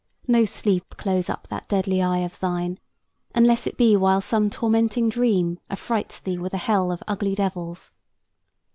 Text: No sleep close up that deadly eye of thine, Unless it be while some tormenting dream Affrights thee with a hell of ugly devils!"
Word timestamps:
No 0.27 0.45
sleep 0.45 0.97
close 0.97 1.29
up 1.29 1.45
that 1.49 1.67
deadly 1.67 2.01
eye 2.01 2.21
of 2.25 2.39
thine, 2.39 2.79
Unless 3.35 3.67
it 3.67 3.77
be 3.77 3.95
while 3.95 4.19
some 4.19 4.49
tormenting 4.49 5.09
dream 5.09 5.59
Affrights 5.69 6.19
thee 6.19 6.39
with 6.39 6.55
a 6.55 6.65
hell 6.65 6.91
of 6.91 7.03
ugly 7.07 7.35
devils!" 7.35 7.93